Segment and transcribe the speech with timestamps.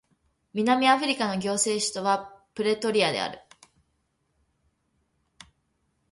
[0.55, 3.39] 南アフリカの行政首都はプレトリアである